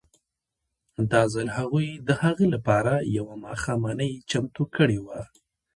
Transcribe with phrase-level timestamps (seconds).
[1.11, 5.19] دا ځل هغوی د هغه لپاره یوه ماښامنۍ چمتو کړې وه